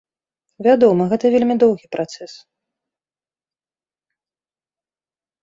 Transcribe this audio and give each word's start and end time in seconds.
Вядома, 0.67 1.03
гэта 1.11 1.25
вельмі 1.35 1.55
доўгі 1.63 1.87
працэс. 1.97 2.33